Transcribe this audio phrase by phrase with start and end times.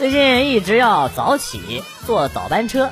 [0.00, 2.88] 最近一直要早起坐早班车，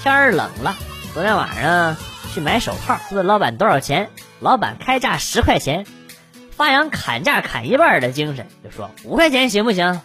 [0.00, 0.76] 天儿冷了。
[1.12, 1.96] 昨天晚上
[2.32, 5.84] 去买手套，问老板多少钱，老板开价十块钱，
[6.52, 10.00] 发扬砍价砍一半的精神，就说五块钱行不行？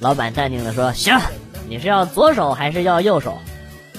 [0.00, 1.20] 老板淡定的说行。
[1.68, 3.36] 你是要左手还是要右手？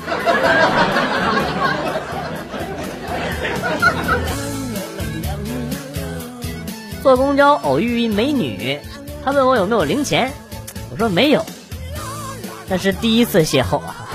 [7.03, 8.79] 坐公交偶遇一美女，
[9.23, 10.31] 她问我有没有零钱，
[10.89, 11.45] 我说没有，
[12.67, 13.95] 那是第一次邂逅啊。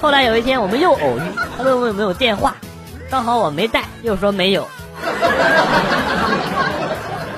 [0.00, 1.22] 后来有一天我们又偶遇，
[1.56, 2.56] 他问我有没有电话，
[3.10, 4.68] 刚好我没带，又说没有。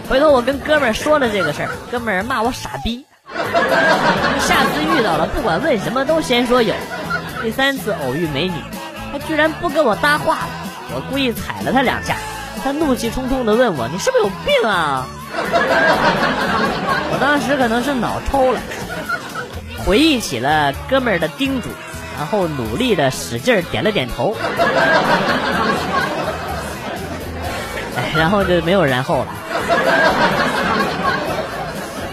[0.09, 3.05] 回头我跟哥们儿说了这个事儿，哥们儿骂我傻逼。
[4.41, 6.75] 下次遇到了，不管问什么都先说有。
[7.43, 8.55] 第三次偶遇美女，
[9.13, 10.49] 她居然不跟我搭话了，
[10.95, 12.17] 我故意踩了她两下。
[12.65, 15.07] 他怒气冲冲地问我：“你是不是有病啊？”
[17.13, 18.61] 我当时可能是脑抽了，
[19.85, 21.69] 回忆起了哥们的叮嘱，
[22.17, 24.35] 然后努力的使劲点了点头。
[27.97, 29.27] 哎，然后就没有然后了。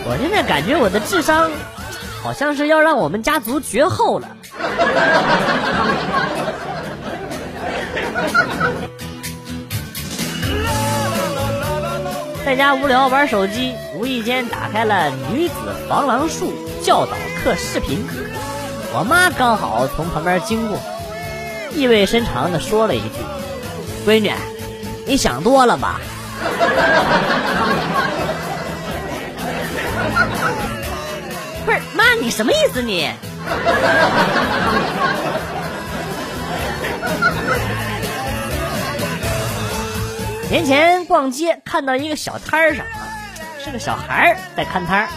[0.03, 1.49] 我现在感觉我的智商，
[2.22, 4.27] 好像是要让我们家族绝后了。
[12.44, 15.53] 在家无聊玩手机，无意间打开了女子
[15.88, 16.52] 防狼术
[16.84, 17.11] 教导
[17.44, 18.03] 课视频。
[18.94, 20.78] 我妈刚好从旁边经过，
[21.74, 23.19] 意味深长的说了一句
[24.06, 24.34] ：“闺女，
[25.06, 26.02] 你想多了吧？”
[31.63, 33.08] 不是妈，你什么意思你？
[40.51, 42.75] 年前逛街看到一个小摊儿。
[42.75, 43.07] 上啊，
[43.63, 45.07] 是个小孩儿在看摊儿，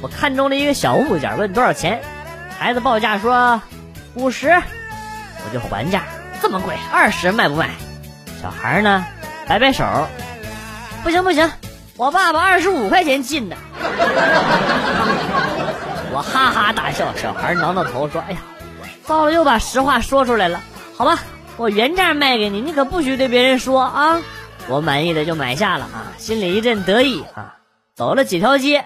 [0.00, 2.00] 我看中了一个小物件，问多少钱，
[2.58, 3.60] 孩子报价说
[4.14, 6.04] 五十，我就还价，
[6.40, 7.68] 这么贵，二十卖不卖？
[8.40, 9.04] 小孩儿呢，
[9.46, 9.84] 摆摆手，
[11.02, 11.52] 不行不行，
[11.98, 13.58] 我爸爸二十五块钱进的。
[16.10, 18.38] 我哈哈大笑，小孩挠挠头说：“哎呀，
[19.04, 20.62] 糟了，又把实话说出来了。
[20.96, 21.18] 好吧，
[21.58, 24.22] 我原价卖给你，你可不许对别人说啊。”
[24.70, 27.56] 我满意的就买下了啊，心里一阵得意啊。
[27.96, 28.84] 走了几条街，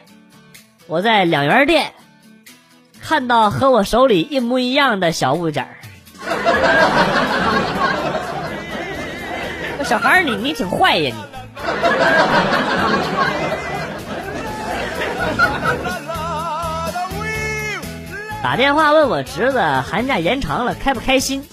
[0.87, 1.93] 我在两元店
[3.03, 5.77] 看到和我手里一模一样的小物件儿。
[9.84, 11.22] 小孩儿，你你挺坏呀你！
[18.43, 21.47] 打电话问我侄子寒假延长了开不开心，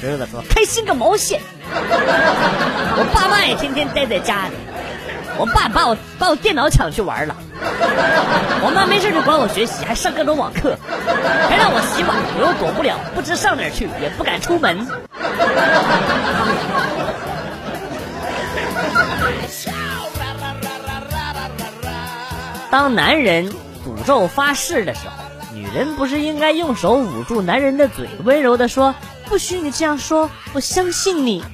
[0.00, 1.40] 侄子说开心个毛线！
[1.72, 4.54] 我爸妈也天天待在家里，
[5.38, 7.34] 我爸把我把我电脑抢去玩了，
[8.62, 10.76] 我妈没事就管我学习，还上各种网课，
[11.48, 14.86] 还让我洗碗，我又躲不了，不知上哪儿去，也不敢出门。
[22.70, 23.50] 当男人
[23.84, 25.14] 诅咒发誓的时候，
[25.54, 28.94] 女人不是应该用手捂住男人的嘴，温柔的说
[29.26, 31.44] ：“不许你这样说，我相信你。”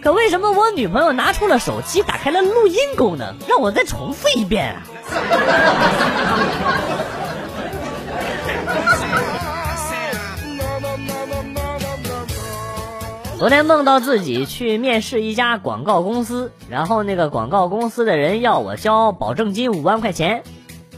[0.00, 4.82] 可为什么我女朋友拿出了手机，打开了录音功能，让我再重复一遍啊？
[13.38, 20.42] 昨天梦到自己去面试一家广告公司，然后那个广告公司的人要我交保证金五万块钱，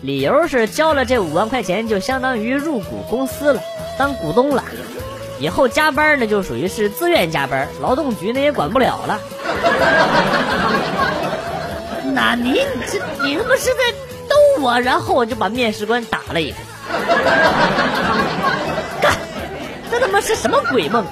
[0.03, 3.61] 理由是交了这五万块钱就相当于入股公司了，
[3.99, 4.65] 当股东了，
[5.41, 9.19] 以后加班呢就属于是自愿加班，劳动局呢也管不了了。
[12.13, 13.91] 那你这你他妈是在
[14.29, 14.79] 逗我？
[14.81, 16.59] 然后我就把面试官打了一顿，
[19.01, 19.15] 干，
[19.91, 21.07] 这他妈是什么鬼梦？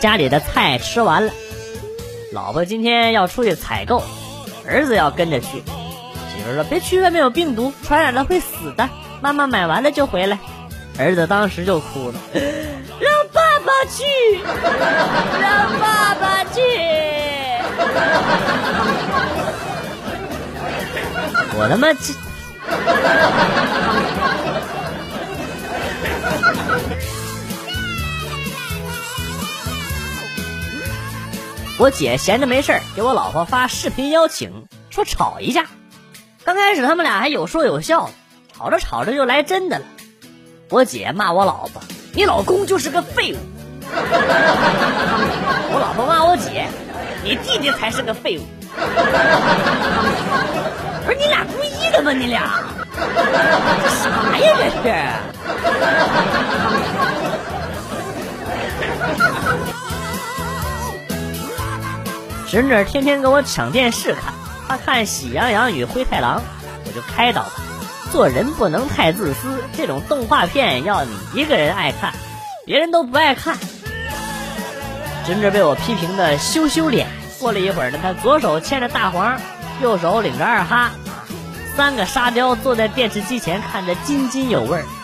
[0.00, 1.32] 家里的菜吃完了，
[2.32, 4.02] 老婆今天要出去采购，
[4.66, 5.62] 儿子要跟着去。
[6.38, 8.88] 媳妇说：“别去，外面有病毒，传染了会死的。”
[9.20, 10.38] 妈妈买完了就回来。
[10.96, 12.14] 儿子当时就哭了
[13.00, 14.04] ：“让爸爸去，
[15.40, 16.60] 让爸爸去。”
[21.60, 22.14] 我他妈这。
[31.80, 35.66] 我姐闲着没事给我老婆发视频邀请，说吵一架。
[36.48, 38.08] 刚开始他们俩还有说有笑，
[38.56, 39.84] 吵着吵着就来真的了。
[40.70, 41.82] 我姐骂我老婆
[42.16, 43.36] ：“你老公就是个废物，
[43.92, 46.66] 我老婆骂我姐，
[47.22, 48.46] 你弟弟才是个废物。
[51.04, 52.12] 不是你俩故意的吗？
[52.12, 52.64] 你俩
[53.82, 54.08] 这啥
[54.38, 54.56] 呀？
[54.56, 54.88] 这是。
[62.48, 64.32] 侄女天天跟我抢电视看，
[64.68, 66.38] 他看《喜羊羊与灰太狼》，
[66.86, 68.12] 我就开导他。
[68.12, 72.12] 做人不能太自私，这种动画片要你一个人爱看，
[72.66, 73.56] 别人都不爱看。
[75.26, 77.06] 侄女被我批评的羞羞脸。
[77.38, 79.38] 过了一会儿呢，他左手牵着大黄，
[79.80, 80.90] 右手领着二哈，
[81.76, 84.84] 三个沙雕坐在电视机前看得津津有味儿。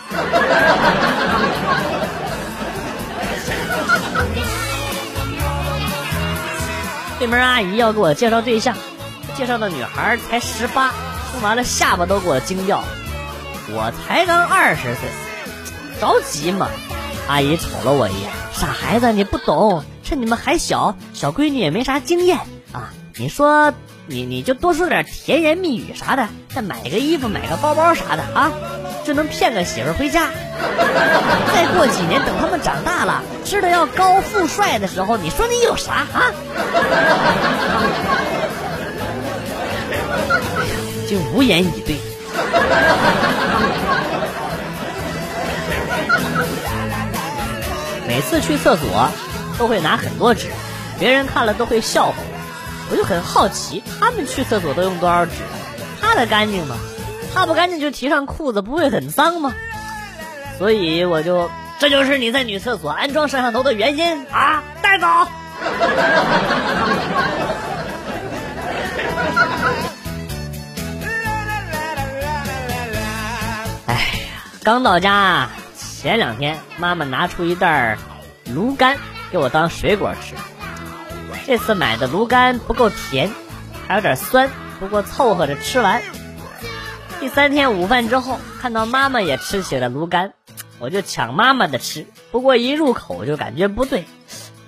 [7.17, 8.75] 对门阿姨要给我介绍对象，
[9.35, 10.91] 介绍的女孩才十八。
[11.31, 12.83] 说完了，下巴都给我惊掉。
[13.69, 15.09] 我才刚二十岁，
[15.99, 16.69] 着急嘛？
[17.27, 19.83] 阿姨瞅了我一眼，傻孩子，你不懂。
[20.03, 22.37] 趁你们还小，小闺女也没啥经验
[22.71, 22.93] 啊。
[23.17, 23.73] 你说，
[24.05, 28.51] 你你就多说点甜言蜜语啥的，再买个衣服、买个包包啥的啊，
[29.03, 30.29] 就能骗个媳妇回家。
[31.53, 36.31] 再过几年，等他们长大了，知道要高富帅的时候，你说你有啥啊？
[41.05, 41.95] 就无言以对。
[48.07, 49.09] 每次去厕所
[49.57, 50.47] 都会拿很多纸，
[50.99, 55.31] 别人看了都会笑话我，我就很好奇，他们去厕所都用多少纸？
[56.01, 56.75] 他的干净吗？
[57.33, 59.53] 他不干净就提上裤子，不会很脏吗？
[60.57, 61.49] 所以我就，
[61.79, 64.63] 这就是你在女厕所安装摄像头的原因啊！
[64.81, 65.07] 带走。
[74.65, 77.99] 刚到家，前两天妈妈拿出一袋
[78.51, 78.97] 芦柑
[79.31, 80.33] 给我当水果吃。
[81.45, 83.31] 这次买的芦柑不够甜，
[83.87, 86.01] 还有点酸，不过凑合着吃完。
[87.19, 90.31] 第三天午饭之后，看到妈妈也吃起了芦柑，
[90.79, 92.07] 我就抢妈妈的吃。
[92.31, 94.07] 不过一入口就感觉不对，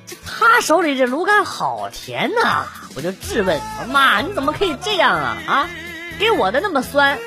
[0.06, 2.66] 这她手里这芦柑好甜呐！
[2.96, 3.60] 我就质问
[3.90, 5.38] 妈：“你怎么可以这样啊？
[5.48, 5.70] 啊，
[6.20, 7.18] 给我的那么酸？”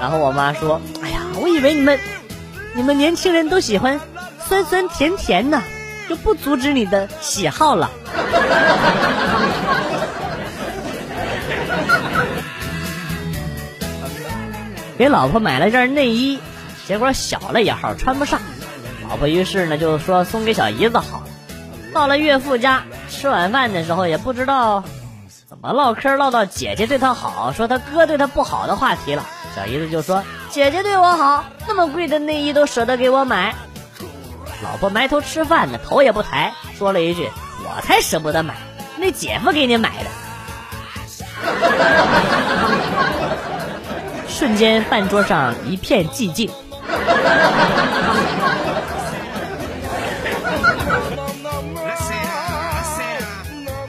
[0.00, 0.80] 然后我妈说：“。”
[1.40, 1.98] 我以为你们，
[2.74, 3.98] 你们年轻人都喜欢
[4.46, 5.62] 酸酸甜甜呢，
[6.08, 7.90] 就不阻止你的喜好了。
[14.98, 16.38] 给老婆买了件内衣，
[16.86, 18.38] 结果小了一号穿不上，
[19.08, 21.26] 老婆于是呢就说送给小姨子好了。
[21.94, 24.84] 到了岳父家吃晚饭的时候，也不知道
[25.48, 29.24] 怎么唠嗑唠到姐姐对他好，说他哥对他不好的话题了。
[29.56, 30.22] 小姨子就说。
[30.50, 33.54] 姐姐对我好，那么贵的内衣都舍得给我买。
[34.62, 37.30] 老婆埋头吃饭呢，头也不抬，说了一句
[37.64, 38.54] ：“我才舍不得买，
[38.96, 40.06] 那姐夫给你买的。”
[44.28, 46.50] 瞬间，饭桌上一片寂静。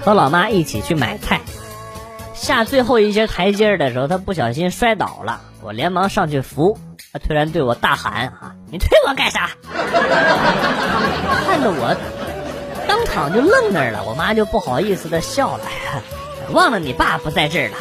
[0.03, 1.41] 和老妈一起去买菜，
[2.42, 5.42] 下最后一节台阶的时候，他不小心摔倒了。
[5.62, 6.76] 我连忙上去扶，
[7.14, 9.52] 他突然对我大喊：“啊，你推我干啥？”
[11.46, 11.96] 看得我
[12.88, 14.04] 当场就愣那儿了。
[14.04, 15.66] 我妈就不好意思的笑了
[16.52, 17.76] ：“忘了你爸不在这儿了。”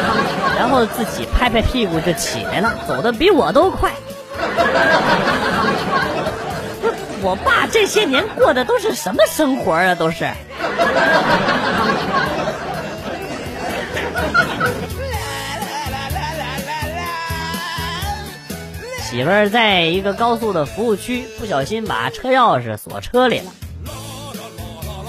[0.58, 3.90] 然后自己拍拍屁股就起来了，走的比我都快。
[7.22, 9.94] 我爸这些年过的都是什么生活啊？
[9.94, 10.26] 都是。
[19.10, 23.50] 媳妇儿在一个高速的服务区，不小心把车钥匙锁车里了。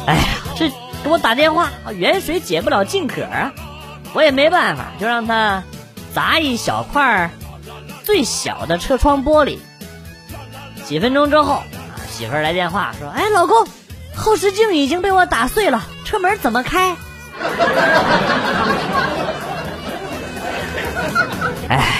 [0.07, 0.23] 哎呀，
[0.55, 0.71] 这
[1.03, 3.53] 给我打电话，远水解不了近渴啊！
[4.13, 5.61] 我也没办法，就让他
[6.15, 7.29] 砸一小块儿
[8.03, 9.59] 最小的车窗玻璃。
[10.83, 11.61] 几分钟之后，
[12.09, 13.67] 媳妇儿来电话说：“哎，老公，
[14.15, 16.95] 后视镜已经被我打碎了，车门怎么开？”
[21.69, 21.99] 哎。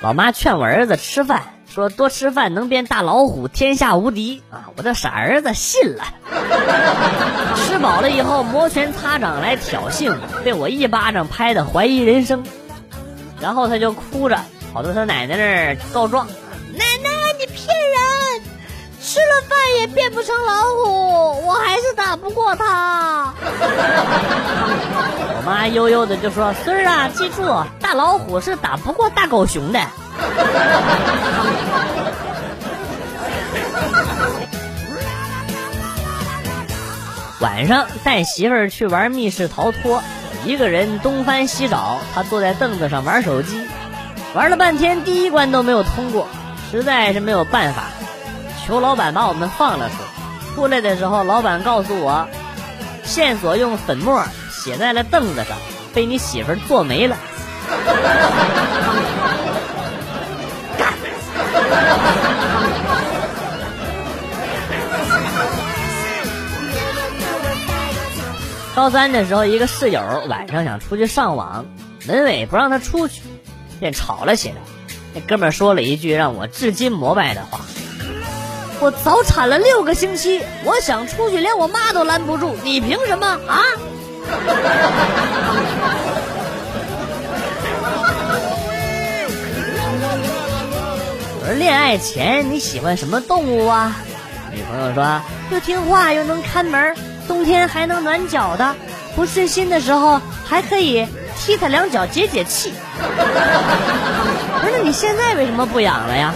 [0.00, 4.70] 老妈劝我儿子吃饭，说多吃饭能变大老虎，天下无敌啊！
[4.76, 6.04] 我这傻儿子信了，
[7.56, 12.44] 吃饱了以后摩拳擦掌来挑衅，被我一巴掌拍的怀疑人生，
[13.40, 14.38] 然后他就哭着
[14.72, 16.28] 跑到他奶奶那儿告状
[16.72, 18.42] ：“奶奶，你骗人！
[19.02, 23.34] 吃了饭也变不成老虎，我还是打不过他。
[25.48, 29.80] 我妈悠悠的就说：“孙儿啊，记住，大老虎是打不过大狗熊的。”
[37.40, 40.02] 晚上带媳妇儿去玩密室逃脱，
[40.44, 43.66] 一个人东翻西找，他坐在凳子上玩手机，
[44.34, 46.28] 玩了半天第一关都没有通过，
[46.70, 47.84] 实在是没有办法，
[48.66, 50.08] 求老板把我们放了出来。
[50.54, 52.28] 出来的时候，老板告诉我，
[53.02, 54.22] 线索用粉末
[54.58, 55.56] 写在了凳子上，
[55.94, 57.16] 被你媳妇儿坐没了。
[60.76, 60.92] 干
[68.74, 71.66] 高三的时候，一个室友晚上想出去上网，
[72.06, 73.22] 门卫不让他出去，
[73.78, 74.56] 便吵了起来。
[75.14, 77.60] 那哥们说了一句让我至今膜拜的话
[78.80, 83.62] ：“我早产了六个星期，我想出去连我妈都拦不住，你凭什么啊？”
[91.40, 93.96] 我说恋爱前你喜欢什么动物啊？
[94.52, 95.20] 女朋友说
[95.52, 96.96] ：“又听话又能看门。”
[97.28, 98.74] 冬天还能暖脚的，
[99.14, 101.06] 不顺心的时候还可以
[101.36, 102.72] 踢他两脚解解气。
[102.98, 106.32] 不是，那你现在为什么不养了呀？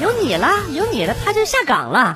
[0.00, 2.14] 有你了，有你了，他就下岗了。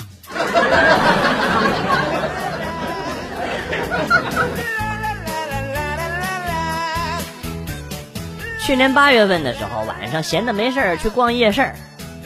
[8.66, 11.70] 去年八月份的时候，晚上闲的没事儿去逛夜市，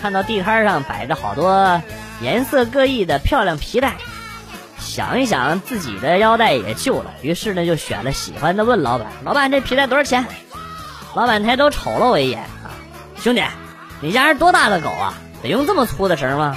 [0.01, 1.83] 看到地摊上摆着好多
[2.23, 3.97] 颜色各异的漂亮皮带。
[4.79, 10.25] 想一想，自己的腰带也旧了，于是呢就选了喜欢的，问老板：“老板，这皮带多少钱？”
[11.15, 12.73] 老板抬头瞅了我一眼：“啊，
[13.21, 13.43] 兄弟，
[14.01, 15.13] 你家是多大的狗啊？
[15.43, 16.57] 得用这么粗的绳吗？”